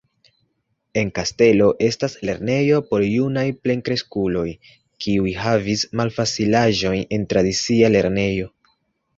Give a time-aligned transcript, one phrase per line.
[0.99, 4.47] En la kastelo estas lernejo por junaj plenkreskuloj,
[5.05, 8.51] kiuj havis malfacilaĵojn en tradicia lernejo.